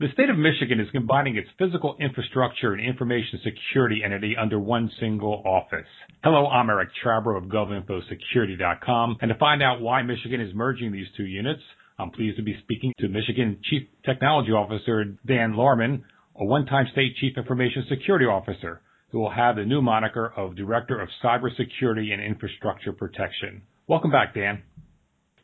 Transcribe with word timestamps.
The 0.00 0.06
state 0.12 0.30
of 0.30 0.38
Michigan 0.38 0.78
is 0.78 0.86
combining 0.92 1.34
its 1.34 1.48
physical 1.58 1.96
infrastructure 1.98 2.72
and 2.72 2.80
information 2.80 3.40
security 3.42 4.02
entity 4.04 4.36
under 4.40 4.60
one 4.60 4.88
single 5.00 5.42
office. 5.44 5.88
Hello, 6.22 6.46
I'm 6.46 6.70
Eric 6.70 6.90
Chabrow 7.04 7.36
of 7.36 7.48
GovInfoSecurity.com, 7.50 9.16
and 9.20 9.28
to 9.28 9.38
find 9.38 9.60
out 9.60 9.80
why 9.80 10.02
Michigan 10.02 10.40
is 10.40 10.54
merging 10.54 10.92
these 10.92 11.08
two 11.16 11.24
units, 11.24 11.62
I'm 11.98 12.12
pleased 12.12 12.36
to 12.36 12.44
be 12.44 12.56
speaking 12.62 12.92
to 13.00 13.08
Michigan 13.08 13.58
Chief 13.64 13.88
Technology 14.04 14.52
Officer 14.52 15.04
Dan 15.26 15.54
Lohrmann, 15.54 16.04
a 16.36 16.44
one-time 16.44 16.86
state 16.92 17.16
Chief 17.16 17.36
Information 17.36 17.84
Security 17.88 18.26
Officer, 18.26 18.80
who 19.10 19.18
will 19.18 19.32
have 19.32 19.56
the 19.56 19.64
new 19.64 19.82
moniker 19.82 20.32
of 20.36 20.54
Director 20.54 21.00
of 21.00 21.08
Cybersecurity 21.24 22.12
and 22.12 22.22
Infrastructure 22.22 22.92
Protection. 22.92 23.62
Welcome 23.88 24.12
back, 24.12 24.32
Dan. 24.32 24.62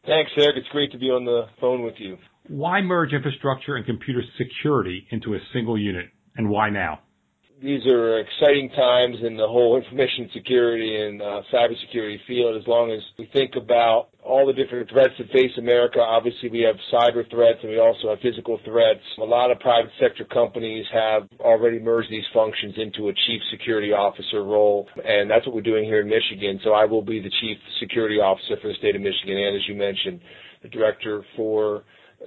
Thanks, 0.06 0.30
Eric. 0.36 0.56
It's 0.56 0.68
great 0.68 0.92
to 0.92 0.98
be 0.98 1.06
on 1.06 1.24
the 1.24 1.46
phone 1.60 1.82
with 1.82 1.94
you. 1.98 2.18
Why 2.48 2.82
merge 2.82 3.12
infrastructure 3.12 3.76
and 3.76 3.86
computer 3.86 4.22
security 4.36 5.06
into 5.10 5.34
a 5.34 5.38
single 5.52 5.78
unit, 5.78 6.10
and 6.36 6.50
why 6.50 6.68
now? 6.68 7.00
These 7.62 7.86
are 7.86 8.18
exciting 8.18 8.68
times 8.76 9.16
in 9.26 9.36
the 9.36 9.46
whole 9.46 9.80
information 9.82 10.28
security 10.34 11.00
and 11.00 11.22
uh, 11.22 11.40
cybersecurity 11.50 12.18
field. 12.26 12.60
As 12.60 12.66
long 12.66 12.90
as 12.90 13.00
we 13.18 13.30
think 13.32 13.56
about 13.56 14.08
all 14.24 14.46
the 14.46 14.52
different 14.52 14.88
threats 14.90 15.12
that 15.18 15.28
face 15.30 15.52
America, 15.58 16.00
obviously 16.00 16.48
we 16.48 16.60
have 16.60 16.76
cyber 16.92 17.28
threats 17.30 17.58
and 17.62 17.70
we 17.70 17.78
also 17.78 18.08
have 18.08 18.18
physical 18.20 18.58
threats. 18.64 19.00
A 19.18 19.24
lot 19.24 19.50
of 19.50 19.60
private 19.60 19.90
sector 20.00 20.24
companies 20.24 20.86
have 20.92 21.28
already 21.40 21.78
merged 21.78 22.10
these 22.10 22.24
functions 22.32 22.74
into 22.78 23.08
a 23.08 23.12
chief 23.26 23.40
security 23.50 23.92
officer 23.92 24.42
role, 24.42 24.88
and 25.04 25.30
that's 25.30 25.46
what 25.46 25.54
we're 25.54 25.60
doing 25.60 25.84
here 25.84 26.00
in 26.00 26.08
Michigan. 26.08 26.58
So 26.64 26.72
I 26.72 26.86
will 26.86 27.02
be 27.02 27.20
the 27.20 27.30
chief 27.40 27.58
security 27.80 28.16
officer 28.16 28.56
for 28.62 28.68
the 28.68 28.74
state 28.74 28.96
of 28.96 29.02
Michigan, 29.02 29.36
and 29.36 29.56
as 29.56 29.68
you 29.68 29.74
mentioned, 29.74 30.20
the 30.62 30.70
director 30.70 31.22
for 31.36 31.84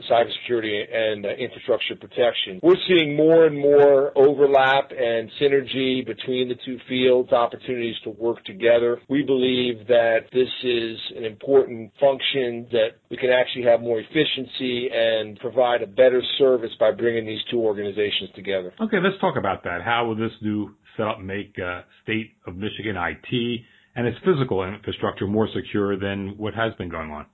cybersecurity 0.09 0.83
and 0.93 1.25
uh, 1.25 1.29
infrastructure 1.29 1.95
protection. 1.95 2.59
We're 2.61 2.81
seeing 2.87 3.15
more 3.15 3.45
and 3.45 3.57
more 3.57 4.11
overlap 4.17 4.91
and 4.91 5.29
synergy 5.41 6.05
between 6.05 6.49
the 6.49 6.55
two 6.65 6.77
fields, 6.87 7.31
opportunities 7.31 7.95
to 8.03 8.11
work 8.11 8.43
together. 8.45 8.99
We 9.09 9.23
believe 9.23 9.87
that 9.87 10.27
this 10.31 10.49
is 10.63 10.97
an 11.15 11.25
important 11.25 11.91
function 11.99 12.67
that 12.71 12.97
we 13.09 13.17
can 13.17 13.29
actually 13.29 13.65
have 13.65 13.81
more 13.81 13.99
efficiency 13.99 14.89
and 14.93 15.39
provide 15.39 15.81
a 15.81 15.87
better 15.87 16.21
service 16.37 16.71
by 16.79 16.91
bringing 16.91 17.25
these 17.25 17.41
two 17.51 17.59
organizations 17.59 18.29
together. 18.35 18.73
Okay, 18.81 18.97
let's 19.03 19.19
talk 19.21 19.37
about 19.37 19.63
that. 19.63 19.81
How 19.83 20.05
will 20.05 20.15
this 20.15 20.31
new 20.41 20.75
setup 20.95 21.21
make 21.21 21.55
uh, 21.59 21.81
state 22.03 22.31
of 22.45 22.55
Michigan 22.55 22.95
IT 22.97 23.61
and 23.95 24.07
its 24.07 24.17
physical 24.25 24.63
infrastructure 24.63 25.27
more 25.27 25.47
secure 25.53 25.97
than 25.97 26.35
what 26.37 26.53
has 26.53 26.73
been 26.75 26.89
going 26.89 27.11
on? 27.11 27.25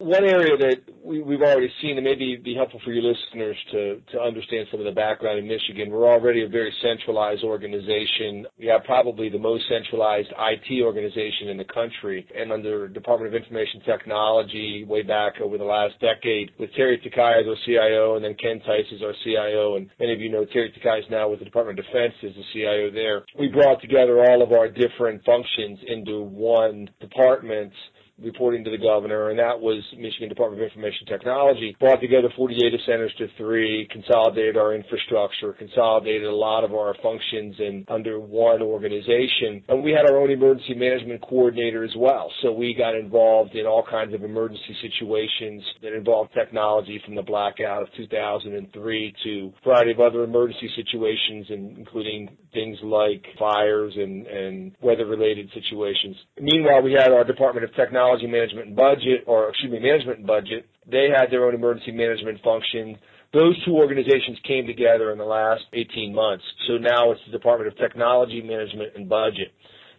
One 0.00 0.24
area 0.24 0.56
that 0.56 0.76
we, 1.04 1.20
we've 1.20 1.42
already 1.42 1.70
seen, 1.82 1.98
and 1.98 2.04
maybe 2.04 2.32
it'd 2.32 2.42
be 2.42 2.54
helpful 2.54 2.80
for 2.82 2.90
your 2.90 3.02
listeners 3.02 3.56
to, 3.72 4.00
to 4.12 4.18
understand 4.18 4.66
some 4.70 4.80
of 4.80 4.86
the 4.86 4.96
background 4.96 5.38
in 5.38 5.46
Michigan, 5.46 5.90
we're 5.90 6.08
already 6.08 6.42
a 6.42 6.48
very 6.48 6.72
centralized 6.80 7.44
organization. 7.44 8.46
We 8.58 8.64
have 8.68 8.84
probably 8.84 9.28
the 9.28 9.38
most 9.38 9.64
centralized 9.68 10.32
IT 10.32 10.82
organization 10.82 11.48
in 11.48 11.58
the 11.58 11.66
country. 11.68 12.26
And 12.34 12.50
under 12.50 12.88
Department 12.88 13.34
of 13.34 13.42
Information 13.42 13.82
Technology, 13.84 14.86
way 14.88 15.02
back 15.02 15.34
over 15.38 15.58
the 15.58 15.64
last 15.64 16.00
decade, 16.00 16.52
with 16.58 16.70
Teri 16.72 16.96
Takai 17.02 17.40
as 17.40 17.46
our 17.46 17.56
CIO, 17.66 18.16
and 18.16 18.24
then 18.24 18.34
Ken 18.40 18.58
Theis 18.66 18.86
as 18.94 19.02
our 19.02 19.12
CIO, 19.22 19.76
and 19.76 19.90
many 20.00 20.14
of 20.14 20.20
you 20.20 20.30
know 20.30 20.46
Teri 20.46 20.72
Takai 20.72 21.00
is 21.00 21.10
now 21.10 21.28
with 21.28 21.40
the 21.40 21.44
Department 21.44 21.78
of 21.78 21.84
Defense 21.84 22.14
as 22.24 22.32
the 22.32 22.44
CIO 22.54 22.90
there. 22.90 23.26
We 23.38 23.48
brought 23.48 23.82
together 23.82 24.24
all 24.24 24.40
of 24.42 24.52
our 24.52 24.70
different 24.70 25.22
functions 25.26 25.78
into 25.86 26.22
one 26.22 26.88
department 27.00 27.74
reporting 28.22 28.64
to 28.64 28.70
the 28.70 28.78
governor, 28.78 29.30
and 29.30 29.38
that 29.38 29.58
was 29.58 29.82
Michigan 29.96 30.28
Department 30.28 30.62
of 30.62 30.68
Information 30.68 31.06
Technology, 31.06 31.76
brought 31.80 32.00
together 32.00 32.28
40 32.36 32.56
data 32.56 32.76
centers 32.86 33.12
to 33.18 33.28
three, 33.36 33.88
consolidated 33.90 34.56
our 34.56 34.74
infrastructure, 34.74 35.52
consolidated 35.52 36.24
a 36.24 36.34
lot 36.34 36.64
of 36.64 36.74
our 36.74 36.94
functions 37.02 37.56
in 37.58 37.84
under 37.88 38.20
one 38.20 38.62
organization, 38.62 39.62
and 39.68 39.82
we 39.82 39.92
had 39.92 40.08
our 40.10 40.18
own 40.18 40.30
emergency 40.30 40.74
management 40.74 41.22
coordinator 41.22 41.84
as 41.84 41.94
well. 41.96 42.30
So 42.42 42.52
we 42.52 42.74
got 42.74 42.94
involved 42.94 43.54
in 43.54 43.66
all 43.66 43.84
kinds 43.88 44.14
of 44.14 44.22
emergency 44.22 44.76
situations 44.82 45.62
that 45.82 45.92
involved 45.94 46.32
technology 46.34 47.00
from 47.04 47.14
the 47.14 47.22
blackout 47.22 47.82
of 47.82 47.88
2003 47.96 49.14
to 49.24 49.52
a 49.60 49.64
variety 49.64 49.92
of 49.92 50.00
other 50.00 50.24
emergency 50.24 50.70
situations, 50.76 51.46
including 51.50 52.36
things 52.52 52.78
like 52.82 53.24
fires 53.38 53.92
and, 53.96 54.26
and 54.26 54.72
weather-related 54.82 55.50
situations. 55.54 56.16
Meanwhile, 56.40 56.82
we 56.82 56.92
had 56.92 57.12
our 57.12 57.24
Department 57.24 57.64
of 57.64 57.74
Technology 57.74 58.00
technology 58.00 58.26
management 58.26 58.68
and 58.68 58.76
budget, 58.76 59.24
or 59.26 59.50
excuse 59.50 59.72
me, 59.72 59.78
management 59.78 60.18
and 60.18 60.26
budget. 60.26 60.66
They 60.90 61.08
had 61.14 61.30
their 61.30 61.46
own 61.46 61.54
emergency 61.54 61.92
management 61.92 62.40
function. 62.42 62.96
Those 63.32 63.56
two 63.64 63.72
organizations 63.72 64.38
came 64.46 64.66
together 64.66 65.12
in 65.12 65.18
the 65.18 65.24
last 65.24 65.62
18 65.72 66.14
months. 66.14 66.44
So 66.66 66.78
now 66.78 67.12
it's 67.12 67.20
the 67.26 67.32
Department 67.32 67.72
of 67.72 67.78
Technology 67.78 68.42
Management 68.42 68.92
and 68.96 69.08
Budget. 69.08 69.52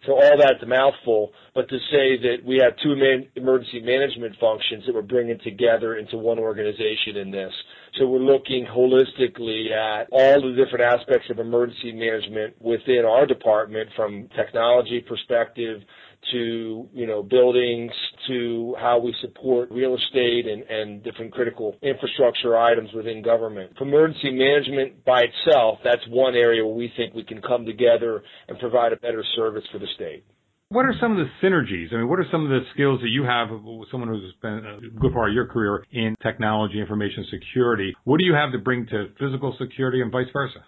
So 0.06 0.14
all 0.14 0.36
that's 0.36 0.60
a 0.62 0.66
mouthful, 0.66 1.30
but 1.54 1.68
to 1.68 1.78
say 1.92 2.18
that 2.18 2.38
we 2.44 2.60
have 2.62 2.72
two 2.82 2.96
man- 2.96 3.28
emergency 3.36 3.80
management 3.80 4.34
functions 4.40 4.82
that 4.86 4.94
we're 4.94 5.02
bringing 5.02 5.38
together 5.44 5.96
into 5.96 6.18
one 6.18 6.40
organization 6.40 7.16
in 7.16 7.30
this. 7.30 7.52
So 7.98 8.06
we're 8.06 8.20
looking 8.20 8.64
holistically 8.64 9.70
at 9.70 10.08
all 10.10 10.40
the 10.40 10.54
different 10.56 10.82
aspects 10.82 11.28
of 11.28 11.38
emergency 11.38 11.92
management 11.92 12.54
within 12.60 13.04
our 13.04 13.26
department 13.26 13.90
from 13.94 14.28
technology 14.34 15.04
perspective 15.06 15.82
to, 16.30 16.88
you 16.94 17.06
know, 17.06 17.22
buildings, 17.22 17.92
to 18.28 18.74
how 18.78 18.98
we 18.98 19.14
support 19.20 19.70
real 19.70 19.94
estate 19.96 20.46
and, 20.46 20.62
and 20.62 21.02
different 21.02 21.32
critical 21.32 21.76
infrastructure 21.82 22.56
items 22.56 22.90
within 22.94 23.22
government. 23.22 23.72
For 23.76 23.84
emergency 23.84 24.30
management 24.30 25.04
by 25.04 25.24
itself, 25.24 25.80
that's 25.84 26.06
one 26.08 26.34
area 26.34 26.64
where 26.64 26.74
we 26.74 26.92
think 26.96 27.14
we 27.14 27.24
can 27.24 27.42
come 27.42 27.66
together 27.66 28.22
and 28.48 28.58
provide 28.58 28.92
a 28.94 28.96
better 28.96 29.24
service 29.36 29.64
for 29.70 29.78
the 29.78 29.88
state. 29.96 30.24
What 30.72 30.86
are 30.86 30.94
some 30.98 31.12
of 31.12 31.18
the 31.18 31.28
synergies? 31.46 31.92
I 31.92 31.98
mean, 31.98 32.08
what 32.08 32.18
are 32.18 32.24
some 32.32 32.44
of 32.44 32.48
the 32.48 32.60
skills 32.72 32.98
that 33.02 33.10
you 33.10 33.24
have, 33.24 33.48
someone 33.90 34.08
who's 34.08 34.32
spent 34.38 34.64
a 34.64 34.80
good 34.98 35.12
part 35.12 35.28
of 35.28 35.34
your 35.34 35.46
career 35.46 35.84
in 35.92 36.16
technology, 36.22 36.80
information 36.80 37.26
security? 37.30 37.94
What 38.04 38.18
do 38.18 38.24
you 38.24 38.32
have 38.32 38.52
to 38.52 38.58
bring 38.58 38.86
to 38.86 39.08
physical 39.20 39.54
security 39.60 40.00
and 40.00 40.10
vice 40.10 40.28
versa? 40.32 40.64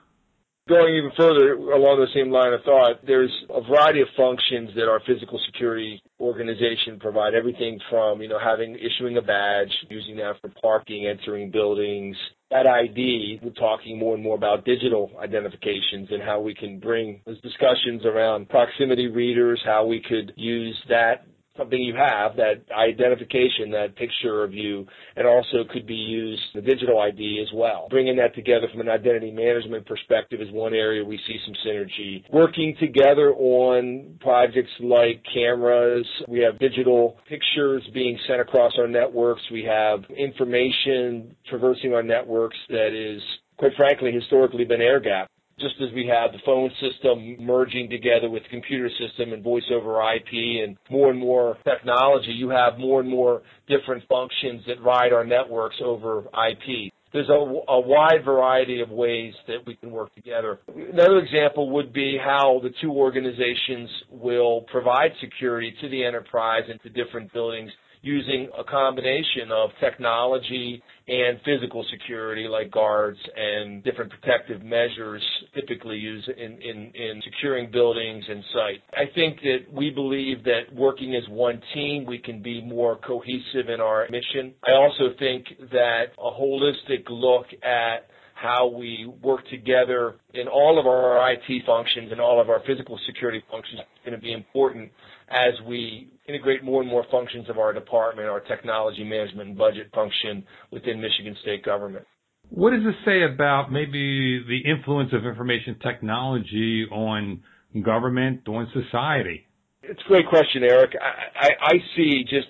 Going 0.68 0.96
even 0.96 1.10
further 1.16 1.54
along 1.54 2.00
the 2.00 2.12
same 2.12 2.30
line 2.30 2.52
of 2.52 2.60
thought, 2.64 3.00
there's 3.06 3.32
a 3.48 3.62
variety 3.62 4.02
of 4.02 4.08
functions 4.14 4.70
that 4.76 4.90
our 4.90 5.00
physical 5.06 5.40
security 5.46 6.02
organization 6.20 7.00
provide. 7.00 7.32
Everything 7.32 7.80
from, 7.88 8.20
you 8.20 8.28
know, 8.28 8.38
having, 8.38 8.76
issuing 8.76 9.16
a 9.16 9.22
badge, 9.22 9.72
using 9.88 10.16
that 10.16 10.34
for 10.42 10.50
parking, 10.60 11.06
entering 11.06 11.50
buildings. 11.50 12.14
That 12.54 12.68
ID, 12.68 13.40
we're 13.42 13.50
talking 13.50 13.98
more 13.98 14.14
and 14.14 14.22
more 14.22 14.36
about 14.36 14.64
digital 14.64 15.10
identifications 15.20 16.08
and 16.12 16.22
how 16.22 16.38
we 16.38 16.54
can 16.54 16.78
bring 16.78 17.20
those 17.26 17.40
discussions 17.40 18.06
around 18.06 18.48
proximity 18.48 19.08
readers, 19.08 19.60
how 19.66 19.84
we 19.84 20.00
could 20.00 20.32
use 20.36 20.80
that 20.88 21.26
something 21.56 21.80
you 21.80 21.94
have, 21.94 22.36
that 22.36 22.62
identification, 22.72 23.70
that 23.70 23.94
picture 23.96 24.42
of 24.42 24.52
you, 24.52 24.86
and 25.16 25.26
also 25.26 25.64
could 25.72 25.86
be 25.86 25.94
used, 25.94 26.42
the 26.54 26.60
digital 26.60 27.00
ID 27.00 27.44
as 27.46 27.52
well. 27.54 27.86
Bringing 27.90 28.16
that 28.16 28.34
together 28.34 28.66
from 28.70 28.80
an 28.80 28.88
identity 28.88 29.30
management 29.30 29.86
perspective 29.86 30.40
is 30.40 30.50
one 30.50 30.74
area 30.74 31.04
we 31.04 31.18
see 31.26 31.38
some 31.44 31.54
synergy. 31.66 32.24
Working 32.32 32.76
together 32.80 33.32
on 33.34 34.18
projects 34.20 34.72
like 34.80 35.22
cameras, 35.32 36.06
we 36.28 36.40
have 36.40 36.58
digital 36.58 37.18
pictures 37.28 37.82
being 37.92 38.18
sent 38.26 38.40
across 38.40 38.72
our 38.78 38.88
networks, 38.88 39.42
we 39.52 39.62
have 39.64 40.04
information 40.16 41.36
traversing 41.48 41.94
our 41.94 42.02
networks 42.02 42.56
that 42.68 42.92
is 42.92 43.22
quite 43.56 43.72
frankly 43.76 44.10
historically 44.10 44.64
been 44.64 44.80
air 44.80 45.00
gapped 45.00 45.30
just 45.58 45.74
as 45.80 45.92
we 45.94 46.06
have 46.06 46.32
the 46.32 46.38
phone 46.44 46.70
system 46.80 47.36
merging 47.44 47.88
together 47.88 48.28
with 48.28 48.42
the 48.42 48.48
computer 48.48 48.90
system 48.98 49.32
and 49.32 49.42
voice 49.42 49.64
over 49.72 50.00
IP 50.14 50.62
and 50.64 50.76
more 50.90 51.10
and 51.10 51.18
more 51.18 51.56
technology, 51.64 52.32
you 52.32 52.48
have 52.48 52.78
more 52.78 53.00
and 53.00 53.08
more 53.08 53.42
different 53.68 54.02
functions 54.08 54.62
that 54.66 54.82
ride 54.82 55.12
our 55.12 55.24
networks 55.24 55.76
over 55.82 56.24
IP. 56.48 56.92
There's 57.12 57.28
a, 57.28 57.32
a 57.32 57.80
wide 57.80 58.24
variety 58.24 58.80
of 58.80 58.90
ways 58.90 59.34
that 59.46 59.58
we 59.64 59.76
can 59.76 59.92
work 59.92 60.12
together. 60.16 60.58
Another 60.74 61.18
example 61.18 61.70
would 61.70 61.92
be 61.92 62.18
how 62.22 62.60
the 62.60 62.70
two 62.80 62.90
organizations 62.90 63.88
will 64.10 64.62
provide 64.62 65.12
security 65.20 65.72
to 65.80 65.88
the 65.88 66.04
enterprise 66.04 66.64
and 66.68 66.82
to 66.82 66.88
different 66.88 67.32
buildings 67.32 67.70
using 68.04 68.48
a 68.58 68.62
combination 68.62 69.50
of 69.50 69.70
technology 69.80 70.82
and 71.08 71.40
physical 71.44 71.84
security 71.90 72.46
like 72.46 72.70
guards 72.70 73.18
and 73.34 73.82
different 73.82 74.12
protective 74.12 74.62
measures 74.62 75.22
typically 75.54 75.96
used 75.96 76.28
in, 76.28 76.60
in, 76.60 76.92
in 76.94 77.22
securing 77.24 77.70
buildings 77.70 78.22
and 78.28 78.44
sites. 78.52 78.82
I 78.92 79.04
think 79.14 79.40
that 79.40 79.60
we 79.72 79.88
believe 79.88 80.44
that 80.44 80.62
working 80.74 81.14
as 81.14 81.26
one 81.30 81.62
team, 81.72 82.04
we 82.04 82.18
can 82.18 82.42
be 82.42 82.62
more 82.62 82.96
cohesive 82.96 83.70
in 83.72 83.80
our 83.80 84.06
mission. 84.10 84.52
I 84.66 84.72
also 84.72 85.14
think 85.18 85.46
that 85.72 86.08
a 86.18 86.30
holistic 86.30 87.04
look 87.08 87.46
at 87.62 88.08
how 88.34 88.66
we 88.66 89.10
work 89.22 89.48
together 89.48 90.16
in 90.34 90.48
all 90.48 90.78
of 90.78 90.86
our 90.86 91.32
IT 91.32 91.64
functions 91.64 92.12
and 92.12 92.20
all 92.20 92.40
of 92.40 92.50
our 92.50 92.60
physical 92.66 92.98
security 93.06 93.42
functions 93.50 93.80
is 93.80 93.86
going 94.04 94.14
to 94.14 94.20
be 94.20 94.32
important 94.32 94.90
as 95.30 95.54
we 95.66 96.10
integrate 96.28 96.64
more 96.64 96.80
and 96.80 96.90
more 96.90 97.04
functions 97.10 97.48
of 97.48 97.58
our 97.58 97.72
department, 97.72 98.28
our 98.28 98.40
technology 98.40 99.04
management 99.04 99.50
and 99.50 99.58
budget 99.58 99.90
function 99.94 100.44
within 100.70 101.00
Michigan 101.00 101.36
state 101.42 101.64
government. 101.64 102.04
What 102.50 102.70
does 102.70 102.84
this 102.84 102.94
say 103.04 103.22
about 103.22 103.72
maybe 103.72 104.44
the 104.46 104.70
influence 104.70 105.10
of 105.12 105.24
information 105.24 105.76
technology 105.82 106.86
on 106.90 107.42
government, 107.82 108.46
on 108.48 108.70
society? 108.72 109.46
It's 109.82 110.00
a 110.04 110.08
great 110.08 110.28
question, 110.28 110.62
Eric. 110.62 110.92
I, 111.00 111.46
I, 111.46 111.50
I 111.62 111.72
see 111.96 112.24
just 112.24 112.48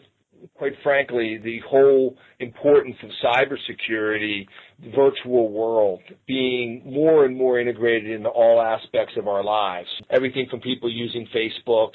quite 0.54 0.72
frankly, 0.82 1.38
the 1.42 1.60
whole 1.68 2.16
importance 2.40 2.96
of 3.02 3.10
cybersecurity, 3.24 4.46
the 4.82 4.90
virtual 4.94 5.50
world, 5.50 6.00
being 6.26 6.82
more 6.84 7.24
and 7.24 7.36
more 7.36 7.58
integrated 7.58 8.10
into 8.10 8.28
all 8.28 8.60
aspects 8.60 9.14
of 9.16 9.26
our 9.26 9.42
lives. 9.42 9.88
Everything 10.10 10.46
from 10.50 10.60
people 10.60 10.90
using 10.90 11.26
Facebook 11.34 11.90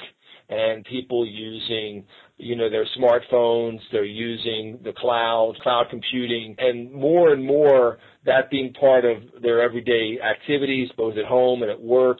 and 0.50 0.84
people 0.84 1.24
using, 1.24 2.04
you 2.36 2.56
know, 2.56 2.68
their 2.68 2.86
smartphones, 2.98 3.78
they're 3.92 4.04
using 4.04 4.80
the 4.82 4.92
cloud, 4.92 5.54
cloud 5.62 5.86
computing, 5.90 6.56
and 6.58 6.92
more 6.92 7.32
and 7.32 7.44
more 7.44 7.98
that 8.26 8.50
being 8.50 8.72
part 8.74 9.04
of 9.04 9.18
their 9.40 9.62
everyday 9.62 10.18
activities, 10.20 10.90
both 10.96 11.16
at 11.16 11.24
home 11.24 11.62
and 11.62 11.70
at 11.70 11.80
work, 11.80 12.18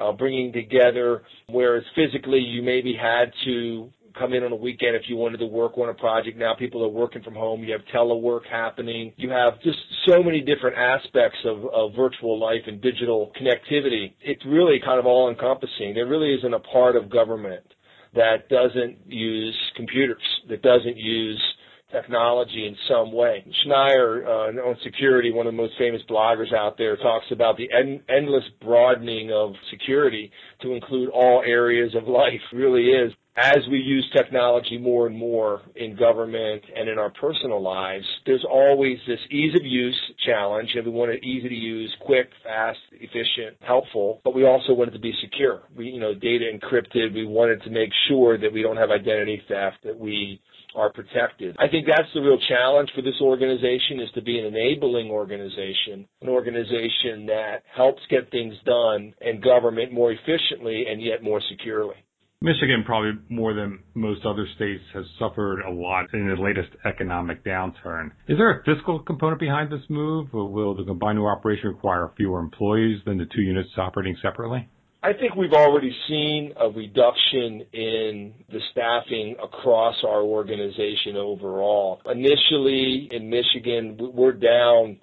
uh, 0.00 0.12
bringing 0.12 0.52
together, 0.52 1.22
whereas 1.48 1.82
physically 1.94 2.38
you 2.38 2.62
maybe 2.62 2.94
had 2.94 3.32
to 3.44 3.90
come 4.18 4.32
in 4.32 4.42
on 4.42 4.52
a 4.52 4.56
weekend 4.56 4.94
if 4.94 5.02
you 5.08 5.16
wanted 5.16 5.38
to 5.38 5.46
work 5.46 5.76
on 5.78 5.88
a 5.88 5.94
project. 5.94 6.38
Now 6.38 6.54
people 6.54 6.84
are 6.84 6.88
working 6.88 7.22
from 7.22 7.34
home. 7.34 7.62
You 7.62 7.72
have 7.72 7.82
telework 7.94 8.46
happening. 8.50 9.12
You 9.16 9.30
have 9.30 9.60
just 9.62 9.78
so 10.06 10.22
many 10.22 10.40
different 10.40 10.76
aspects 10.76 11.38
of, 11.44 11.64
of 11.72 11.94
virtual 11.96 12.38
life 12.38 12.62
and 12.66 12.80
digital 12.80 13.32
connectivity. 13.40 14.12
It's 14.20 14.44
really 14.46 14.80
kind 14.84 14.98
of 14.98 15.06
all 15.06 15.30
encompassing. 15.30 15.94
There 15.94 16.06
really 16.06 16.34
isn't 16.34 16.54
a 16.54 16.60
part 16.60 16.96
of 16.96 17.10
government 17.10 17.64
that 18.14 18.48
doesn't 18.48 18.98
use 19.06 19.56
computers, 19.76 20.22
that 20.48 20.62
doesn't 20.62 20.96
use 20.96 21.40
technology 21.90 22.66
in 22.66 22.76
some 22.88 23.12
way. 23.12 23.44
Schneier 23.64 24.24
uh, 24.26 24.68
on 24.68 24.76
security, 24.82 25.30
one 25.30 25.46
of 25.46 25.52
the 25.52 25.56
most 25.56 25.74
famous 25.78 26.00
bloggers 26.08 26.52
out 26.54 26.78
there, 26.78 26.96
talks 26.96 27.26
about 27.30 27.56
the 27.56 27.68
en- 27.72 28.02
endless 28.08 28.44
broadening 28.60 29.30
of 29.30 29.52
security 29.70 30.30
to 30.62 30.72
include 30.72 31.10
all 31.10 31.42
areas 31.46 31.94
of 31.94 32.08
life. 32.08 32.40
It 32.52 32.56
really 32.56 32.86
is. 32.86 33.12
As 33.34 33.66
we 33.70 33.78
use 33.78 34.06
technology 34.14 34.76
more 34.76 35.06
and 35.06 35.16
more 35.16 35.62
in 35.76 35.96
government 35.96 36.62
and 36.76 36.86
in 36.86 36.98
our 36.98 37.08
personal 37.10 37.62
lives, 37.62 38.04
there's 38.26 38.44
always 38.44 38.98
this 39.06 39.20
ease 39.30 39.54
of 39.54 39.64
use 39.64 39.98
challenge, 40.26 40.68
we 40.74 40.90
want 40.90 41.12
it 41.12 41.24
easy 41.24 41.48
to 41.48 41.54
use, 41.54 41.90
quick, 42.00 42.28
fast, 42.44 42.78
efficient, 42.92 43.56
helpful, 43.60 44.20
but 44.22 44.34
we 44.34 44.44
also 44.44 44.74
want 44.74 44.90
it 44.90 44.92
to 44.92 44.98
be 44.98 45.14
secure. 45.22 45.62
We, 45.74 45.86
you 45.86 45.98
know, 45.98 46.12
data 46.12 46.44
encrypted. 46.52 47.14
We 47.14 47.24
wanted 47.24 47.62
to 47.62 47.70
make 47.70 47.88
sure 48.06 48.36
that 48.36 48.52
we 48.52 48.60
don't 48.60 48.76
have 48.76 48.90
identity 48.90 49.42
theft, 49.48 49.78
that 49.84 49.98
we 49.98 50.38
are 50.74 50.92
protected. 50.92 51.56
I 51.58 51.68
think 51.68 51.86
that's 51.86 52.12
the 52.12 52.20
real 52.20 52.38
challenge 52.48 52.90
for 52.94 53.00
this 53.00 53.20
organization 53.22 54.00
is 54.00 54.10
to 54.14 54.20
be 54.20 54.38
an 54.40 54.44
enabling 54.44 55.10
organization, 55.10 56.06
an 56.20 56.28
organization 56.28 57.24
that 57.26 57.62
helps 57.74 58.02
get 58.10 58.30
things 58.30 58.54
done 58.66 59.14
in 59.22 59.40
government 59.40 59.90
more 59.90 60.12
efficiently 60.12 60.84
and 60.90 61.00
yet 61.00 61.22
more 61.22 61.40
securely. 61.48 61.96
Michigan, 62.42 62.82
probably 62.84 63.12
more 63.28 63.54
than 63.54 63.78
most 63.94 64.26
other 64.26 64.46
states, 64.56 64.82
has 64.92 65.04
suffered 65.18 65.60
a 65.62 65.70
lot 65.70 66.12
in 66.12 66.28
the 66.28 66.34
latest 66.34 66.70
economic 66.84 67.44
downturn. 67.44 68.10
Is 68.26 68.36
there 68.36 68.50
a 68.50 68.64
fiscal 68.64 68.98
component 68.98 69.38
behind 69.38 69.70
this 69.70 69.82
move, 69.88 70.34
or 70.34 70.48
will 70.48 70.74
the 70.74 70.84
combined 70.84 71.20
operation 71.20 71.68
require 71.68 72.10
fewer 72.16 72.40
employees 72.40 73.00
than 73.06 73.18
the 73.18 73.26
two 73.26 73.42
units 73.42 73.70
operating 73.76 74.16
separately? 74.20 74.68
I 75.04 75.12
think 75.12 75.34
we've 75.34 75.52
already 75.52 75.92
seen 76.08 76.52
a 76.60 76.68
reduction 76.68 77.66
in 77.72 78.34
the 78.48 78.60
staffing 78.70 79.34
across 79.42 79.96
our 80.04 80.22
organization 80.22 81.16
overall. 81.16 82.00
Initially 82.06 83.08
in 83.10 83.28
Michigan, 83.28 83.98
we're 83.98 84.32
down 84.32 85.00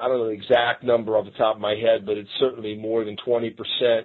I 0.00 0.08
don't 0.08 0.18
know 0.18 0.26
the 0.26 0.30
exact 0.30 0.84
number 0.84 1.16
off 1.16 1.24
the 1.24 1.32
top 1.32 1.56
of 1.56 1.60
my 1.60 1.74
head, 1.74 2.06
but 2.06 2.16
it's 2.16 2.30
certainly 2.38 2.76
more 2.76 3.04
than 3.04 3.16
20% 3.26 3.56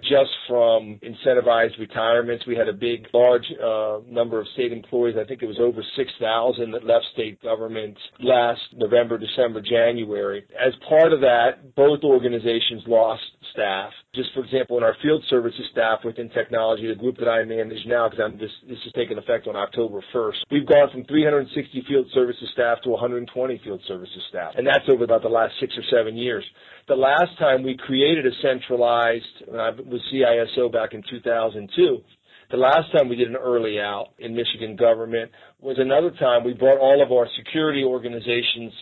just 0.02 0.30
from 0.48 0.98
incentivized 1.02 1.78
retirements. 1.78 2.44
We 2.46 2.56
had 2.56 2.68
a 2.68 2.72
big, 2.72 3.06
large 3.12 3.46
uh, 3.62 3.98
number 4.08 4.40
of 4.40 4.46
state 4.54 4.72
employees. 4.72 5.16
I 5.20 5.24
think 5.24 5.42
it 5.42 5.46
was 5.46 5.58
over 5.60 5.82
6,000 5.96 6.72
that 6.72 6.84
left 6.84 7.06
state 7.12 7.40
government 7.42 7.96
last 8.20 8.60
November, 8.74 9.18
December, 9.18 9.60
January. 9.60 10.44
As 10.58 10.74
part 10.88 11.12
of 11.12 11.20
that, 11.20 11.74
both 11.76 12.02
organizations 12.02 12.82
lost 12.86 13.22
staff. 13.52 13.90
Just 14.14 14.30
for 14.34 14.44
example, 14.44 14.76
in 14.78 14.82
our 14.84 14.96
field 15.02 15.22
services 15.28 15.64
staff 15.70 16.00
within 16.04 16.28
technology, 16.30 16.88
the 16.88 16.94
group 16.94 17.18
that 17.18 17.28
I 17.28 17.44
manage 17.44 17.84
now, 17.86 18.08
because 18.08 18.32
this, 18.40 18.50
this 18.68 18.78
is 18.86 18.92
taking 18.94 19.18
effect 19.18 19.46
on 19.46 19.56
October 19.56 20.02
1st, 20.12 20.50
we've 20.50 20.66
gone 20.66 20.90
from 20.90 21.04
360 21.04 21.84
field 21.86 22.06
services 22.14 22.48
staff 22.52 22.78
to 22.82 22.90
120 22.90 23.60
field 23.62 23.80
services 23.86 24.22
staff. 24.28 24.54
And 24.56 24.66
that's 24.66 24.88
over 24.88 25.04
about 25.04 25.22
the 25.22 25.28
last 25.28 25.54
six 25.60 25.72
or 25.76 25.83
seven 25.90 26.16
years. 26.16 26.44
The 26.88 26.94
last 26.94 27.38
time 27.38 27.62
we 27.62 27.76
created 27.76 28.26
a 28.26 28.30
centralized, 28.42 29.24
uh, 29.48 29.72
with 29.86 30.02
CISO 30.12 30.70
back 30.70 30.92
in 30.92 31.02
2002, 31.08 32.02
the 32.50 32.56
last 32.56 32.92
time 32.92 33.08
we 33.08 33.16
did 33.16 33.28
an 33.28 33.36
early 33.36 33.80
out 33.80 34.08
in 34.18 34.34
Michigan 34.34 34.76
government 34.76 35.30
was 35.60 35.78
another 35.78 36.10
time 36.10 36.44
we 36.44 36.52
brought 36.52 36.78
all 36.78 37.02
of 37.02 37.10
our 37.10 37.26
security 37.36 37.82
organizations 37.82 38.72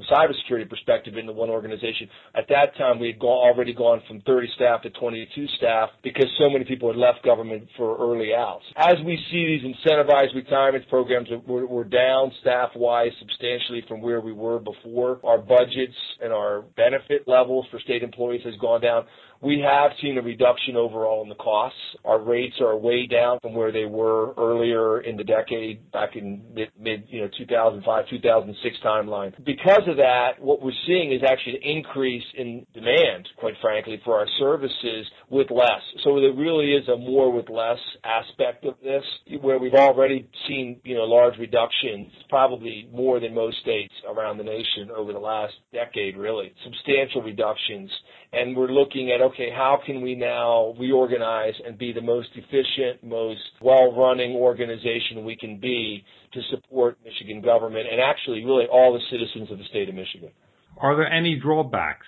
from 0.00 0.16
a 0.16 0.20
cybersecurity 0.20 0.68
perspective 0.68 1.16
into 1.16 1.32
one 1.32 1.50
organization. 1.50 2.08
At 2.34 2.46
that 2.48 2.76
time, 2.76 2.98
we 2.98 3.08
had 3.08 3.18
go- 3.18 3.28
already 3.28 3.74
gone 3.74 4.02
from 4.06 4.20
30 4.22 4.48
staff 4.54 4.82
to 4.82 4.90
22 4.90 5.46
staff 5.56 5.90
because 6.02 6.26
so 6.38 6.48
many 6.50 6.64
people 6.64 6.88
had 6.88 6.96
left 6.96 7.24
government 7.24 7.68
for 7.76 7.96
early 7.98 8.34
outs. 8.34 8.64
As 8.76 8.94
we 9.04 9.18
see 9.30 9.46
these 9.46 9.74
incentivized 9.74 10.34
retirement 10.34 10.88
programs, 10.88 11.28
we're, 11.46 11.66
we're 11.66 11.84
down 11.84 12.32
staff-wise 12.40 13.12
substantially 13.18 13.84
from 13.88 14.00
where 14.00 14.20
we 14.20 14.32
were 14.32 14.58
before. 14.58 15.20
Our 15.24 15.38
budgets 15.38 15.94
and 16.22 16.32
our 16.32 16.62
benefit 16.76 17.26
levels 17.26 17.66
for 17.70 17.80
state 17.80 18.02
employees 18.02 18.42
has 18.44 18.54
gone 18.60 18.80
down. 18.80 19.04
We 19.42 19.60
have 19.60 19.92
seen 20.02 20.18
a 20.18 20.22
reduction 20.22 20.76
overall 20.76 21.22
in 21.22 21.30
the 21.30 21.34
costs. 21.34 21.78
Our 22.04 22.20
rates 22.20 22.56
are 22.60 22.76
way 22.76 23.06
down 23.06 23.40
from 23.40 23.54
where 23.54 23.72
they 23.72 23.86
were 23.86 24.34
earlier 24.36 25.00
in 25.00 25.16
the 25.16 25.24
decade, 25.24 25.90
back 25.92 26.14
in 26.14 26.42
mid, 26.52 26.68
mid 26.78 27.04
you 27.08 27.22
know, 27.22 27.30
2005, 27.38 28.04
2006 28.10 28.76
timeline. 28.84 29.32
Because 29.42 29.80
of 29.90 29.96
that, 29.96 30.40
what 30.40 30.62
we're 30.62 30.72
seeing 30.86 31.12
is 31.12 31.22
actually 31.26 31.56
an 31.56 31.62
increase 31.62 32.24
in 32.36 32.66
demand, 32.72 33.28
quite 33.36 33.54
frankly, 33.60 34.00
for 34.04 34.18
our 34.18 34.26
services 34.38 35.06
with 35.28 35.50
less. 35.50 35.82
So 36.04 36.20
there 36.20 36.32
really 36.32 36.72
is 36.72 36.88
a 36.88 36.96
more 36.96 37.30
with 37.32 37.50
less 37.50 37.78
aspect 38.04 38.64
of 38.64 38.74
this, 38.82 39.02
where 39.40 39.58
we've 39.58 39.74
already 39.74 40.28
seen, 40.48 40.80
you 40.84 40.94
know, 40.94 41.04
large 41.04 41.36
reductions, 41.38 42.10
probably 42.28 42.88
more 42.92 43.20
than 43.20 43.34
most 43.34 43.58
states 43.60 43.92
around 44.08 44.38
the 44.38 44.44
nation 44.44 44.90
over 44.96 45.12
the 45.12 45.18
last 45.18 45.54
decade, 45.72 46.16
really. 46.16 46.52
Substantial 46.64 47.22
reductions. 47.22 47.90
And 48.32 48.56
we're 48.56 48.68
looking 48.70 49.10
at, 49.10 49.20
okay, 49.20 49.50
how 49.50 49.80
can 49.84 50.00
we 50.00 50.14
now 50.14 50.74
reorganize 50.78 51.54
and 51.66 51.76
be 51.76 51.92
the 51.92 52.00
most 52.00 52.28
efficient, 52.34 53.02
most 53.02 53.40
well-running 53.60 54.36
organization 54.36 55.24
we 55.24 55.36
can 55.36 55.58
be 55.58 56.04
to 56.32 56.40
support 56.50 56.98
Michigan 57.04 57.40
government 57.40 57.86
and 57.90 58.00
actually 58.00 58.44
really 58.44 58.66
all 58.66 58.92
the 58.92 59.00
citizens 59.10 59.50
of 59.50 59.58
the 59.58 59.64
state 59.64 59.88
of 59.88 59.94
Michigan. 59.94 60.30
Are 60.78 60.96
there 60.96 61.10
any 61.10 61.38
drawbacks 61.38 62.06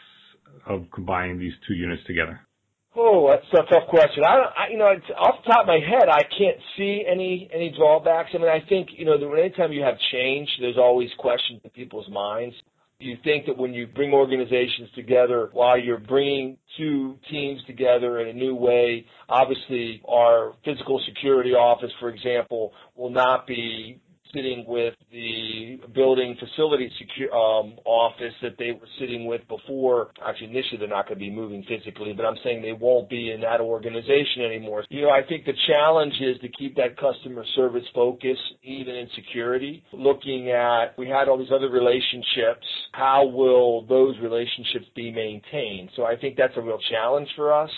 of 0.66 0.86
combining 0.94 1.38
these 1.38 1.52
two 1.66 1.74
units 1.74 2.02
together? 2.06 2.40
Oh, 2.94 3.30
that's 3.30 3.46
a 3.52 3.72
tough 3.72 3.88
question. 3.88 4.22
I, 4.22 4.36
I 4.36 4.68
you 4.70 4.78
know, 4.78 4.88
it's, 4.88 5.06
off 5.18 5.42
the 5.44 5.50
top 5.50 5.62
of 5.62 5.66
my 5.66 5.80
head, 5.80 6.08
I 6.10 6.22
can't 6.22 6.58
see 6.76 7.04
any 7.10 7.48
any 7.52 7.74
drawbacks. 7.76 8.30
I 8.34 8.38
mean, 8.38 8.48
I 8.48 8.60
think 8.68 8.90
you 8.92 9.06
know, 9.06 9.14
anytime 9.34 9.72
you 9.72 9.82
have 9.82 9.94
change, 10.12 10.48
there's 10.60 10.76
always 10.76 11.08
questions 11.18 11.60
in 11.64 11.70
people's 11.70 12.08
minds 12.10 12.54
you 13.02 13.16
think 13.24 13.46
that 13.46 13.56
when 13.56 13.74
you 13.74 13.86
bring 13.86 14.12
organizations 14.12 14.88
together, 14.94 15.50
while 15.52 15.78
you're 15.78 15.98
bringing 15.98 16.56
two 16.78 17.18
teams 17.30 17.60
together 17.66 18.20
in 18.20 18.28
a 18.28 18.32
new 18.32 18.54
way, 18.54 19.06
obviously 19.28 20.02
our 20.08 20.52
physical 20.64 21.00
security 21.06 21.50
office, 21.50 21.90
for 22.00 22.08
example, 22.08 22.72
will 22.96 23.10
not 23.10 23.46
be 23.46 24.00
sitting 24.34 24.64
with 24.66 24.94
the 25.10 25.78
building 25.94 26.36
facility 26.38 26.90
secu- 27.00 27.32
um, 27.32 27.74
office 27.84 28.34
that 28.42 28.56
they 28.58 28.72
were 28.72 28.88
sitting 28.98 29.26
with 29.26 29.42
before. 29.48 30.10
Actually, 30.26 30.50
initially 30.50 30.78
they're 30.78 30.88
not 30.88 31.06
going 31.06 31.18
to 31.18 31.24
be 31.24 31.30
moving 31.30 31.64
physically, 31.68 32.12
but 32.12 32.24
I'm 32.24 32.36
saying 32.42 32.62
they 32.62 32.72
won't 32.72 33.08
be 33.08 33.32
in 33.32 33.40
that 33.42 33.60
organization 33.60 34.42
anymore. 34.44 34.84
You 34.90 35.02
know, 35.02 35.10
I 35.10 35.22
think 35.26 35.44
the 35.44 35.52
challenge 35.66 36.14
is 36.20 36.40
to 36.40 36.48
keep 36.48 36.76
that 36.76 36.96
customer 36.98 37.44
service 37.54 37.84
focus 37.94 38.38
even 38.62 38.94
in 38.94 39.08
security. 39.14 39.82
Looking 39.92 40.50
at, 40.50 40.96
we 40.98 41.08
had 41.08 41.28
all 41.28 41.38
these 41.38 41.52
other 41.54 41.70
relationships. 41.70 42.66
How 42.92 43.26
will 43.26 43.86
those 43.86 44.16
relationships 44.22 44.86
be 44.94 45.10
maintained? 45.10 45.90
So 45.96 46.04
I 46.04 46.16
think 46.16 46.36
that's 46.36 46.56
a 46.56 46.60
real 46.60 46.78
challenge 46.90 47.28
for 47.36 47.52
us 47.52 47.70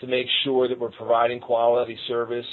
to 0.00 0.06
make 0.06 0.26
sure 0.44 0.68
that 0.68 0.78
we're 0.78 0.90
providing 0.90 1.40
quality 1.40 1.96
service 2.08 2.46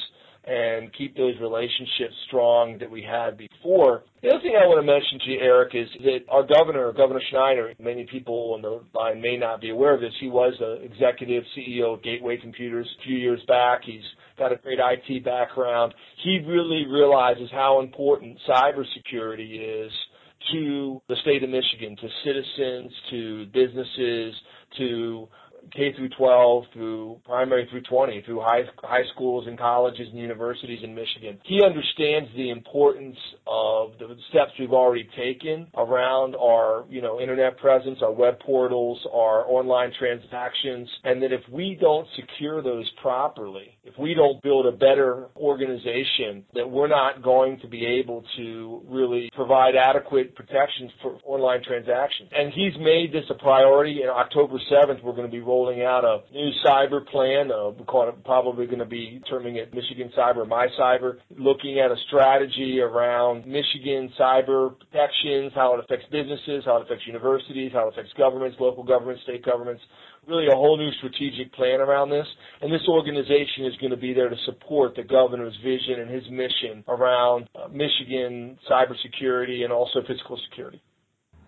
and 0.48 0.94
keep 0.94 1.16
those 1.18 1.36
relationships 1.42 2.16
strong 2.28 2.78
that 2.80 2.90
we 2.90 3.04
had 3.04 3.38
before. 3.38 4.04
The 4.24 4.30
other 4.30 4.42
thing 4.42 4.56
I 4.56 4.66
want 4.66 4.80
to 4.80 4.92
mention 4.92 5.20
to 5.20 5.32
you, 5.32 5.40
Eric, 5.42 5.76
is 5.76 5.88
that 6.04 6.20
our 6.30 6.44
governor, 6.48 6.92
Governor 6.94 7.22
Snyder, 7.30 7.74
many 7.80 8.06
people 8.10 8.54
on 8.56 8.62
the 8.62 8.82
line 8.98 9.22
may 9.22 9.36
not 9.38 9.60
be 9.60 9.72
aware 9.72 9.94
of 9.94 10.00
this. 10.00 10.14
He 10.20 10.30
was 10.30 10.54
the 10.60 10.82
executive 10.84 11.44
CEO 11.56 11.96
of 11.96 12.04
Gateway 12.04 12.38
Computers 12.38 12.88
a 13.00 13.04
few 13.04 13.18
years 13.18 13.42
back. 13.48 13.82
He's 13.84 14.02
got 14.40 14.54
a 14.54 14.56
great 14.56 14.80
IT 14.80 15.26
background. 15.26 15.94
He 16.24 16.40
really 16.48 16.86
realizes 16.88 17.50
how 17.52 17.82
important 17.82 18.38
cybersecurity 18.48 19.86
is 19.86 19.92
to 20.54 21.02
the 21.10 21.16
state 21.24 21.44
of 21.44 21.50
Michigan, 21.50 21.98
to 21.98 22.08
citizens, 22.24 22.92
to 23.10 23.46
businesses, 23.48 24.34
to 24.78 25.28
K 25.74 25.94
through 25.96 26.10
12 26.18 26.64
through 26.74 27.20
primary 27.26 27.68
through 27.70 27.82
20 27.82 28.22
through 28.26 28.40
high 28.42 28.64
high 28.84 29.04
schools 29.14 29.46
and 29.48 29.58
colleges 29.58 30.08
and 30.10 30.20
universities 30.20 30.80
in 30.84 30.94
Michigan. 30.94 31.40
He 31.44 31.62
understands 31.64 32.30
the 32.36 32.50
importance 32.50 33.18
of 33.46 33.92
the 34.00 34.16
steps 34.30 34.52
we've 34.60 34.74
already 34.74 35.08
taken 35.18 35.68
around 35.76 36.36
our, 36.36 36.86
you 36.90 37.02
know, 37.02 37.20
internet 37.20 37.58
presence, 37.58 38.00
our 38.02 38.12
web 38.12 38.40
portals, 38.40 39.00
our 39.14 39.46
online 39.48 39.92
transactions, 39.98 40.90
and 41.04 41.22
that 41.22 41.32
if 41.32 41.42
we 41.52 41.78
don't 41.80 42.08
secure 42.16 42.62
those 42.62 42.90
properly, 43.02 43.77
we 44.00 44.14
don't 44.14 44.42
build 44.42 44.66
a 44.66 44.72
better 44.72 45.28
organization, 45.36 46.44
that 46.54 46.70
we're 46.70 46.88
not 46.88 47.22
going 47.24 47.60
to 47.60 47.68
be 47.68 47.86
able 47.86 48.24
to 48.38 48.82
really 48.88 49.30
provide 49.36 49.76
adequate 49.76 50.36
protections 50.36 50.92
for 51.02 51.20
online 51.26 51.64
transactions. 51.64 52.30
And 52.36 52.52
he's 52.54 52.74
made 52.80 53.12
this 53.14 53.26
a 53.30 53.36
priority. 53.36 54.02
And 54.02 54.10
October 54.10 54.60
7th, 54.72 55.04
we're 55.04 55.14
going 55.14 55.28
to 55.28 55.32
be 55.32 55.42
rolling 55.42 55.82
out 55.84 56.04
a 56.04 56.22
new 56.34 56.52
cyber 56.66 57.06
plan. 57.08 57.52
Uh, 57.52 57.70
we 57.70 57.86
call 57.86 58.08
it 58.10 58.24
probably 58.24 58.66
going 58.66 58.80
to 58.80 58.86
be 58.86 59.22
terming 59.30 59.58
it 59.58 59.74
Michigan 59.74 60.12
Cyber, 60.18 60.48
My 60.48 60.68
Cyber, 60.80 61.18
looking 61.38 61.80
at 61.80 61.92
a 61.92 61.96
strategy 62.08 62.80
around 62.80 63.46
Michigan 63.46 64.12
cyber 64.20 64.78
protections, 64.80 65.52
how 65.56 65.76
it 65.76 65.84
affects 65.84 66.06
businesses, 66.12 66.64
how 66.66 66.78
it 66.78 66.84
affects 66.84 67.06
universities, 67.08 67.72
how 67.74 67.88
it 67.88 67.94
affects 67.94 68.12
governments, 68.18 68.58
local 68.60 68.84
governments, 68.84 69.24
state 69.24 69.44
governments. 69.46 69.82
Really 70.28 70.48
a 70.48 70.56
whole 70.56 70.78
new 70.78 70.92
strategic 70.98 71.54
plan 71.54 71.80
around 71.80 72.10
this. 72.10 72.28
And 72.62 72.72
this 72.72 72.82
organization 72.90 73.66
is 73.66 73.76
going 73.80 73.92
to 73.92 73.98
be 73.98 74.14
there 74.14 74.30
to 74.30 74.36
support 74.46 74.96
the 74.96 75.04
governor's 75.04 75.56
vision 75.64 76.02
and 76.02 76.10
his 76.10 76.24
mission 76.30 76.84
around 76.88 77.48
uh, 77.56 77.70
Michigan 77.70 78.60
cybersecurity 78.70 79.64
and 79.64 79.72
also 79.72 80.02
physical 80.06 80.38
security. 80.50 80.82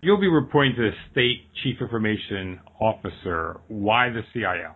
You'll 0.02 0.20
be 0.20 0.28
reporting 0.28 0.74
to 0.76 0.82
the 0.82 0.96
state 1.12 1.42
chief 1.62 1.76
information 1.80 2.58
officer. 2.80 3.60
Why 3.68 4.08
the 4.08 4.22
CIO? 4.32 4.74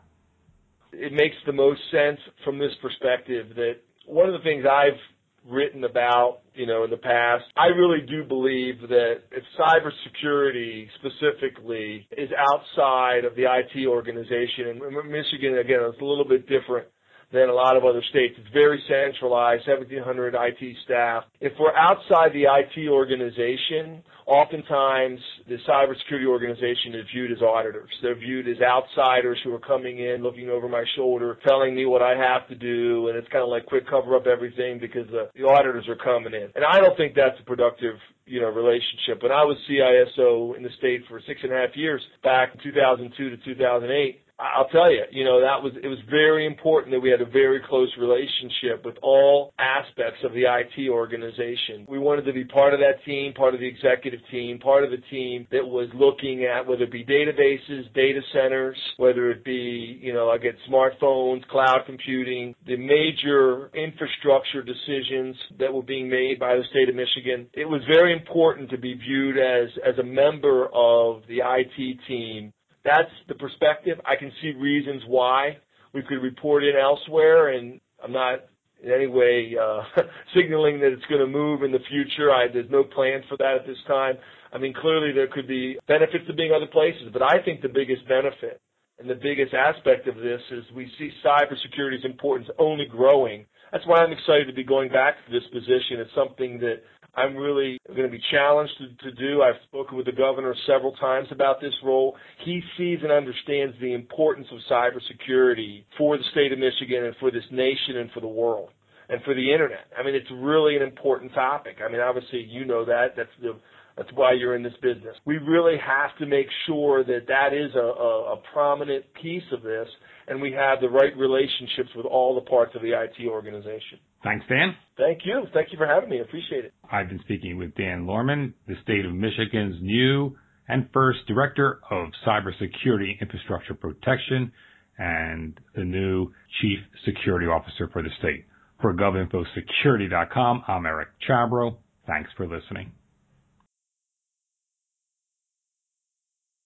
It 0.92 1.12
makes 1.12 1.36
the 1.46 1.52
most 1.52 1.80
sense 1.90 2.20
from 2.44 2.58
this 2.58 2.72
perspective 2.82 3.54
that 3.56 3.76
one 4.06 4.26
of 4.28 4.32
the 4.34 4.44
things 4.44 4.64
I've 4.70 5.00
written 5.46 5.84
about, 5.84 6.40
you 6.54 6.66
know, 6.66 6.84
in 6.84 6.90
the 6.90 6.96
past. 6.96 7.44
I 7.56 7.66
really 7.66 8.06
do 8.06 8.24
believe 8.24 8.80
that 8.88 9.16
if 9.30 9.44
cybersecurity 9.58 10.88
specifically 10.98 12.06
is 12.16 12.30
outside 12.52 13.24
of 13.24 13.34
the 13.36 13.44
IT 13.44 13.86
organization, 13.86 14.68
and 14.68 15.10
Michigan, 15.10 15.58
again, 15.58 15.80
it's 15.82 16.00
a 16.00 16.04
little 16.04 16.26
bit 16.26 16.48
different 16.48 16.86
than 17.34 17.48
a 17.48 17.52
lot 17.52 17.76
of 17.76 17.84
other 17.84 18.02
states. 18.10 18.36
It's 18.38 18.48
very 18.52 18.80
centralized, 18.88 19.66
1,700 19.66 20.34
IT 20.38 20.76
staff. 20.84 21.24
If 21.40 21.52
we're 21.58 21.74
outside 21.74 22.32
the 22.32 22.46
IT 22.46 22.88
organization, 22.88 24.04
oftentimes 24.26 25.18
the 25.48 25.58
cybersecurity 25.68 26.26
organization 26.26 26.94
is 26.94 27.04
viewed 27.12 27.32
as 27.32 27.42
auditors. 27.42 27.90
They're 28.02 28.14
viewed 28.14 28.48
as 28.48 28.62
outsiders 28.62 29.38
who 29.42 29.52
are 29.52 29.58
coming 29.58 29.98
in, 29.98 30.22
looking 30.22 30.48
over 30.48 30.68
my 30.68 30.84
shoulder, 30.96 31.36
telling 31.44 31.74
me 31.74 31.86
what 31.86 32.02
I 32.02 32.14
have 32.16 32.46
to 32.48 32.54
do, 32.54 33.08
and 33.08 33.18
it's 33.18 33.28
kind 33.28 33.42
of 33.42 33.48
like 33.48 33.66
quick 33.66 33.88
cover 33.90 34.14
up 34.16 34.26
everything 34.26 34.78
because 34.78 35.08
the, 35.10 35.28
the 35.34 35.46
auditors 35.46 35.88
are 35.88 35.96
coming 35.96 36.34
in. 36.34 36.48
And 36.54 36.64
I 36.64 36.78
don't 36.78 36.96
think 36.96 37.14
that's 37.16 37.38
a 37.40 37.44
productive 37.44 37.96
you 38.26 38.40
know, 38.40 38.48
relationship. 38.48 39.22
When 39.22 39.32
I 39.32 39.44
was 39.44 39.58
CISO 39.68 40.56
in 40.56 40.62
the 40.62 40.70
state 40.78 41.02
for 41.08 41.20
six 41.26 41.40
and 41.42 41.52
a 41.52 41.56
half 41.56 41.76
years, 41.76 42.00
back 42.22 42.54
in 42.54 42.60
2002 42.62 43.30
to 43.30 43.36
2008, 43.36 44.23
I'll 44.38 44.68
tell 44.68 44.90
you, 44.90 45.04
you 45.12 45.24
know, 45.24 45.40
that 45.40 45.62
was, 45.62 45.72
it 45.80 45.86
was 45.86 45.98
very 46.10 46.44
important 46.46 46.92
that 46.92 47.00
we 47.00 47.10
had 47.10 47.20
a 47.20 47.26
very 47.26 47.60
close 47.68 47.90
relationship 47.98 48.84
with 48.84 48.96
all 49.00 49.54
aspects 49.58 50.20
of 50.24 50.32
the 50.32 50.44
IT 50.46 50.88
organization. 50.90 51.86
We 51.88 52.00
wanted 52.00 52.24
to 52.26 52.32
be 52.32 52.44
part 52.44 52.74
of 52.74 52.80
that 52.80 53.04
team, 53.04 53.32
part 53.32 53.54
of 53.54 53.60
the 53.60 53.68
executive 53.68 54.20
team, 54.30 54.58
part 54.58 54.82
of 54.82 54.90
the 54.90 55.02
team 55.10 55.46
that 55.52 55.64
was 55.64 55.88
looking 55.94 56.44
at 56.44 56.66
whether 56.66 56.82
it 56.82 56.92
be 56.92 57.04
databases, 57.04 57.92
data 57.94 58.20
centers, 58.32 58.76
whether 58.96 59.30
it 59.30 59.44
be, 59.44 59.98
you 60.02 60.12
know, 60.12 60.36
get 60.42 60.56
smartphones, 60.68 61.46
cloud 61.48 61.82
computing, 61.86 62.54
the 62.66 62.76
major 62.76 63.70
infrastructure 63.74 64.62
decisions 64.62 65.36
that 65.60 65.72
were 65.72 65.82
being 65.82 66.08
made 66.08 66.40
by 66.40 66.56
the 66.56 66.64
state 66.70 66.88
of 66.88 66.96
Michigan. 66.96 67.46
It 67.52 67.68
was 67.68 67.82
very 67.86 68.12
important 68.12 68.70
to 68.70 68.78
be 68.78 68.94
viewed 68.94 69.38
as, 69.38 69.68
as 69.86 69.96
a 69.98 70.02
member 70.02 70.66
of 70.74 71.22
the 71.28 71.38
IT 71.38 71.98
team 72.08 72.52
that's 72.84 73.10
the 73.28 73.34
perspective. 73.34 73.98
I 74.04 74.16
can 74.16 74.30
see 74.42 74.52
reasons 74.52 75.02
why 75.06 75.58
we 75.92 76.02
could 76.02 76.22
report 76.22 76.64
it 76.64 76.74
elsewhere, 76.74 77.48
and 77.52 77.80
I'm 78.02 78.12
not 78.12 78.40
in 78.82 78.90
any 78.90 79.06
way 79.06 79.54
uh, 79.60 79.82
signaling 80.34 80.80
that 80.80 80.92
it's 80.92 81.06
going 81.06 81.20
to 81.20 81.26
move 81.26 81.62
in 81.62 81.72
the 81.72 81.78
future. 81.88 82.30
There's 82.52 82.70
no 82.70 82.84
plan 82.84 83.22
for 83.28 83.36
that 83.38 83.56
at 83.60 83.66
this 83.66 83.78
time. 83.86 84.16
I 84.52 84.58
mean, 84.58 84.74
clearly 84.74 85.12
there 85.12 85.28
could 85.28 85.48
be 85.48 85.78
benefits 85.88 86.26
to 86.26 86.34
being 86.34 86.52
other 86.52 86.66
places, 86.66 87.08
but 87.12 87.22
I 87.22 87.42
think 87.44 87.62
the 87.62 87.68
biggest 87.68 88.06
benefit 88.06 88.60
and 88.98 89.08
the 89.08 89.14
biggest 89.14 89.54
aspect 89.54 90.06
of 90.06 90.16
this 90.16 90.40
is 90.50 90.64
we 90.74 90.90
see 90.98 91.10
cybersecurity's 91.24 92.04
importance 92.04 92.48
only 92.58 92.86
growing. 92.86 93.46
That's 93.72 93.86
why 93.86 93.98
I'm 93.98 94.12
excited 94.12 94.46
to 94.46 94.52
be 94.52 94.62
going 94.62 94.90
back 94.90 95.16
to 95.26 95.32
this 95.32 95.42
position. 95.52 95.98
It's 95.98 96.14
something 96.14 96.60
that 96.60 96.82
I'm 97.16 97.36
really 97.36 97.78
going 97.86 98.02
to 98.02 98.08
be 98.08 98.22
challenged 98.30 98.72
to, 98.78 99.10
to 99.10 99.16
do. 99.16 99.42
I've 99.42 99.60
spoken 99.68 99.96
with 99.96 100.06
the 100.06 100.12
governor 100.12 100.54
several 100.66 100.92
times 100.92 101.28
about 101.30 101.60
this 101.60 101.74
role. 101.84 102.16
He 102.44 102.60
sees 102.76 102.98
and 103.02 103.12
understands 103.12 103.76
the 103.80 103.92
importance 103.92 104.48
of 104.50 104.58
cybersecurity 104.70 105.84
for 105.96 106.16
the 106.16 106.24
state 106.32 106.52
of 106.52 106.58
Michigan 106.58 107.04
and 107.04 107.14
for 107.20 107.30
this 107.30 107.44
nation 107.50 107.98
and 107.98 108.10
for 108.10 108.20
the 108.20 108.28
world 108.28 108.70
and 109.08 109.22
for 109.22 109.34
the 109.34 109.52
internet. 109.52 109.86
I 109.98 110.02
mean, 110.02 110.14
it's 110.14 110.30
really 110.32 110.76
an 110.76 110.82
important 110.82 111.32
topic. 111.34 111.76
I 111.84 111.90
mean, 111.90 112.00
obviously 112.00 112.40
you 112.48 112.64
know 112.64 112.84
that. 112.84 113.14
That's 113.16 113.28
the 113.40 113.56
that's 113.96 114.10
why 114.14 114.32
you're 114.32 114.56
in 114.56 114.62
this 114.62 114.74
business. 114.82 115.16
We 115.24 115.38
really 115.38 115.76
have 115.78 116.16
to 116.18 116.26
make 116.26 116.46
sure 116.66 117.04
that 117.04 117.26
that 117.28 117.52
is 117.52 117.74
a, 117.74 117.78
a, 117.78 118.32
a 118.34 118.36
prominent 118.52 119.04
piece 119.20 119.44
of 119.52 119.62
this 119.62 119.88
and 120.26 120.40
we 120.40 120.52
have 120.52 120.80
the 120.80 120.88
right 120.88 121.16
relationships 121.16 121.90
with 121.94 122.06
all 122.06 122.34
the 122.34 122.40
parts 122.48 122.74
of 122.74 122.82
the 122.82 122.92
IT 122.92 123.26
organization. 123.28 123.98
Thanks, 124.22 124.44
Dan. 124.48 124.74
Thank 124.96 125.20
you. 125.24 125.44
Thank 125.52 125.70
you 125.70 125.78
for 125.78 125.86
having 125.86 126.08
me. 126.08 126.18
I 126.18 126.22
appreciate 126.22 126.64
it. 126.64 126.72
I've 126.90 127.08
been 127.08 127.20
speaking 127.20 127.58
with 127.58 127.74
Dan 127.74 128.06
Lohrmann, 128.06 128.54
the 128.66 128.74
state 128.82 129.04
of 129.04 129.12
Michigan's 129.12 129.76
new 129.82 130.36
and 130.68 130.88
first 130.92 131.20
director 131.28 131.80
of 131.90 132.08
cybersecurity 132.26 133.20
infrastructure 133.20 133.74
protection 133.74 134.50
and 134.96 135.60
the 135.74 135.84
new 135.84 136.32
chief 136.62 136.78
security 137.04 137.46
officer 137.46 137.88
for 137.92 138.02
the 138.02 138.08
state. 138.18 138.46
For 138.80 138.94
GovInfoSecurity.com, 138.94 140.64
I'm 140.68 140.86
Eric 140.86 141.08
Chabrow. 141.28 141.76
Thanks 142.06 142.30
for 142.36 142.46
listening. 142.46 142.92